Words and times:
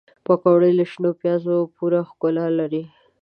پکورې 0.25 0.71
له 0.77 0.85
شنو 0.91 1.09
پیازو 1.21 1.57
پوره 1.75 2.01
ښکلا 2.09 2.45
لري 2.59 2.83